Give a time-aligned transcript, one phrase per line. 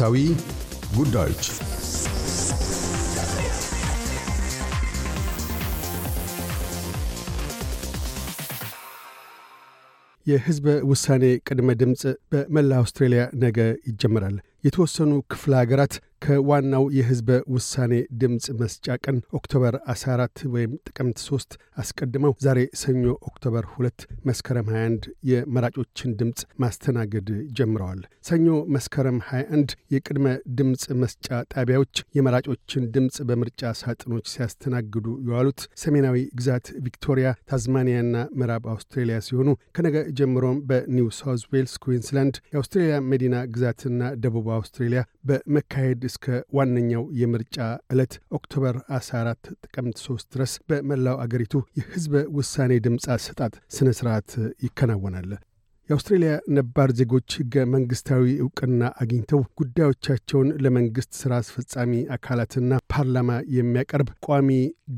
[0.00, 0.20] ወቅታዊ
[0.96, 1.42] ጉዳዮች
[10.26, 12.02] የሕዝበ ውሳኔ ቅድመ ድምፅ
[12.32, 13.58] በመላ አውስትሬልያ ነገ
[13.88, 21.54] ይጀምራል። የተወሰኑ ክፍለ ሀገራት ከዋናው የሕዝበ ውሳኔ ድምፅ መስጫ ቀን October 14 ወይም ጥቅምት 3
[21.82, 30.26] አስቀድመው ዛሬ ሰኞ October 2 መስከረም 21 የመራጮችን ድምፅ ማስተናገድ ጀምረዋል። ሰኞ መስከረም 21 የቅድመ
[30.58, 39.18] ድምፅ መስጫ ጣቢያዎች የመራጮችን ድምፅ በምርጫ ሳጥኖች ሲያስተናግዱ የዋሉት ሰሜናዊ ግዛት ቪክቶሪያ፣ ታዝማኒያና ምዕራብ አውስትሬሊያ
[39.28, 46.26] ሲሆኑ ከነገ ጀምሮም በኒው ሳውዝ ዌልስ፣ ኩዊንስላንድ፣ የአውስትሬሊያ መዲና ግዛትና ደቡብ አውስትሬሊያ በመካሄድ እስከ
[46.58, 47.58] ዋነኛው የምርጫ
[47.92, 54.30] ዕለት October 14 ጥቅምት 3 ድረስ በመላው አገሪቱ የሕዝበ ውሳኔ ድምፅ አሰጣጥ ሥነ ሥርዓት
[54.66, 55.30] ይከናወናል።
[55.90, 64.50] የአውስትሬልያ ነባር ዜጎች ሕገ መንግሥታዊ ዕውቅና አግኝተው ጉዳዮቻቸውን ለመንግሥት ሥራ አስፈጻሚ አካላትና ፓርላማ የሚያቀርብ ቋሚ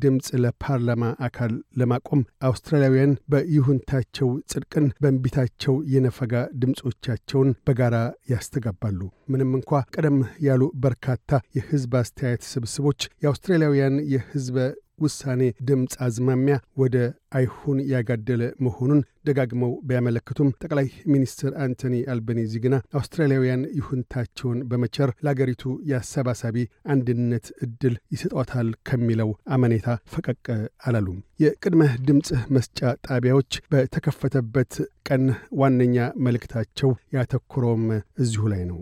[0.03, 7.97] ድምፅ ለፓርላማ አካል ለማቆም አውስትራሊያውያን በይሁንታቸው ጽድቅን፣ በእንቢታቸው የነፈጋ ድምፆቻቸውን በጋራ
[8.33, 9.01] ያስተጋባሉ።
[9.33, 14.59] ምንም እንኳ ቀደም ያሉ በርካታ የሕዝብ አስተያየት ስብስቦች የአውስትራሊያውያን የሕዝበ
[14.98, 16.97] ውሳኔ ድምፅ አዝማሚያ ወደ
[17.33, 26.57] አይሁን ያጋደለ መሆኑን ደጋግመው ቢያመለክቱም ጠቅላይ ሚኒስትር አንቶኒ አልበኒዚ ግና አውስትራሊያውያን ይሁንታቸውን በመቸር ለአገሪቱ የአሰባሳቢ
[26.95, 30.45] አንድነት ዕድል ይሰጧታል ከሚለው አመኔታ ፈቀቅ
[30.87, 34.75] አላሉም። የቅድመ ድምፅ መስጫ ጣቢያዎች በተከፈተበት
[35.09, 35.25] ቀን
[35.61, 37.87] ዋነኛ መልእክታቸው ያተኮረውም
[38.19, 38.79] እዚሁ ላይ ነው።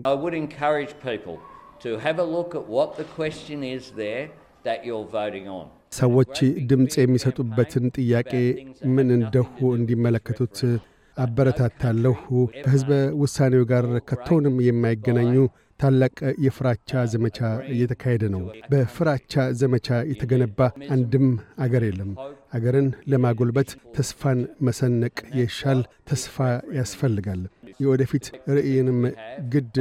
[5.97, 6.35] ሰዎች
[6.69, 8.31] ድምፅ የሚሰጡበትን ጥያቄ
[8.95, 10.59] ምን እንደሁ እንዲመለከቱት
[11.17, 12.15] አበረታታለሁ።
[12.57, 15.33] ከሕዝበ ውሳኔው ጋር ከቶውንም የማይገናኙ
[15.79, 17.37] ታላቅ የፍራቻ ዘመቻ
[17.73, 18.41] እየተካሄደ ነው።
[18.71, 20.59] በፍራቻ ዘመቻ የተገነባ
[20.95, 21.27] አንድም
[21.59, 22.11] አገር የለም።
[22.53, 25.79] አገርን ለማጎልበት ተስፋን መሰነቅ የሻል
[26.09, 26.37] ተስፋ
[26.79, 27.41] ያስፈልጋል።
[27.81, 28.99] የወደፊት ርዕይንም
[29.53, 29.75] ግድ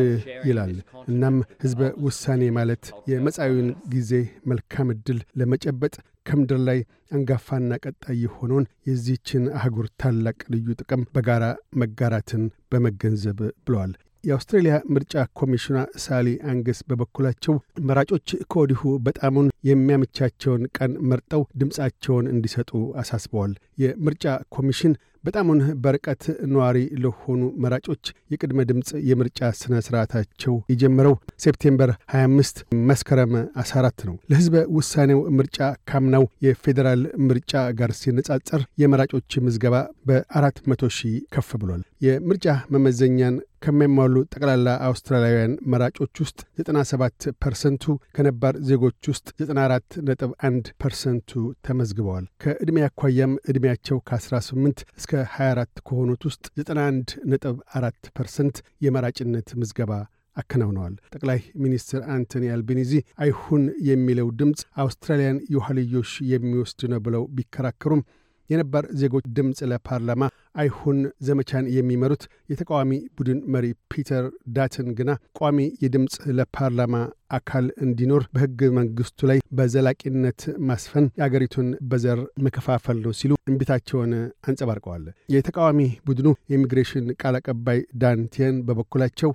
[0.48, 0.74] ይላል።
[1.08, 4.12] እናም ሕዝበ ውሳኔ ማለት የመጻዊውን ጊዜ
[4.50, 5.94] መልካም ዕድል ለመጨበጥ
[6.26, 6.78] ከምድር ላይ
[7.14, 11.44] አንጋፋና ቀጣይ የሆነውን የዚህችን አህጉር ታላቅ ልዩ ጥቅም በጋራ
[11.80, 12.42] መጋራትን
[12.72, 13.92] በመገንዘብ ብለዋል።
[14.24, 17.54] የአውስትሬልያ ምርጫ ኮሚሽኗ ሳሊ አንገስ በበኩላቸው
[17.86, 22.70] መራጮች ከወዲሁ በጣሙን የሚያመቻቸውን ቀን መርጠው ድምፃቸውን እንዲሰጡ
[23.02, 24.94] አሳስበዋል። የምርጫ ኮሚሽን
[25.24, 26.22] በጣሙን በርቀት
[26.52, 31.14] ነዋሪ ለሆኑ መራጮች የቅድመ ድምፅ የምርጫ ሥነ ሥርዓታቸው የጀመረው
[31.44, 33.32] September 25 መስከረም
[33.62, 35.58] 14 ነው። ለሕዝበ ውሳኔው ምርጫ
[35.90, 39.76] ካምናው የፌዴራል ምርጫ ጋር ሲነጻጸር የመራጮች ምዝገባ
[40.10, 47.84] በ400 ሺህ ከፍ ብሏል። የምርጫ መመዘኛን ከሚያሟሉ ጠቅላላ አውስትራሊያውያን መራጮች ውስጥ 97 ፐርሰንቱ
[48.16, 51.30] ከነባር ዜጎች ውስጥ 94 ነጥብ 1 ፐርሰንቱ
[51.66, 58.56] ተመዝግበዋል። ከዕድሜ አኳያም ዕድሜያቸው ከ18 እስከ 24 ከሆኑት ውስጥ 91 ነጥብ 4 ፐርሰንት
[58.86, 59.92] የመራጭነት ምዝገባ
[60.36, 62.92] አከናውነዋል። ጠቅላይ ሚኒስትር አንቶኒ አልቤኒዚ
[63.22, 68.02] አይሁን የሚለው ድምፅ አውስትራሊያን የኋልዮሽ የሚወስድ ነው ብለው ቢከራከሩም
[68.50, 70.22] የነባር ዜጎች ድምፅ ለፓርላማ
[70.54, 74.24] አይሁን ዘመቻን የሚመሩት የተቃዋሚ ቡድን መሪ ፒተር
[74.56, 76.94] ዳትን ግና ቋሚ የድምፅ ለፓርላማ
[77.36, 84.12] አካል እንዲኖር በሕገ መንግሥቱ ላይ በዘላቂነት ማስፈን የአገሪቱን በዘር መከፋፈል ነው ሲሉ እምቢታቸውን
[84.48, 85.78] አንጸባርቀዋል። የተቃዋሚ
[86.08, 89.32] ቡድኑ የኢሚግሬሽን ቃል አቀባይ ዳንቲየን በበኩላቸው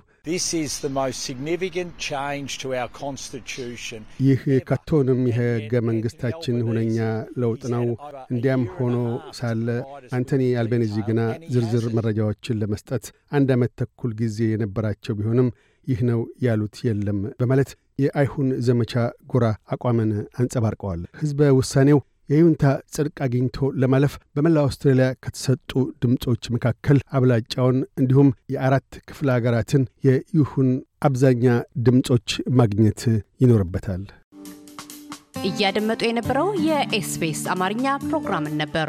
[4.22, 6.98] ይህ ከቶንም የሕገ መንግሥታችን ሁነኛ
[7.42, 7.84] ለውጥ ነው።
[8.32, 8.96] እንዲያም ሆኖ
[9.38, 9.66] ሳለ
[10.16, 11.20] አንቶኒ አልቤኒዚ ግና
[11.54, 15.48] ዝርዝር መረጃዎችን ለመስጠት አንድ ዓመት ተኩል ጊዜ የነበራቸው ቢሆንም
[15.86, 18.92] ይህ ነው ያሉት የለም በማለት የአይሁን ዘመቻ
[19.32, 22.64] ጎራ አቋምን አንጸባርቀዋል። ሕዝበ ውሳኔው የይሁንታ
[22.94, 25.72] ጽድቅ አግኝቶ ለማለፍ በመላ አውስትራሊያ ከተሰጡ
[26.02, 30.70] ድምፆች መካከል አብላጫውን እንዲሁም የአራት ክፍለ አገራትን የይሁን
[31.08, 31.46] አብዛኛ
[31.86, 32.28] ድምፆች
[32.58, 33.02] ማግኘት
[33.40, 34.04] ይኖርበታል።
[35.46, 38.88] እያደመጡ የነበረው የኤስቢኤስ አማርኛ ፕሮግራምን ነበር።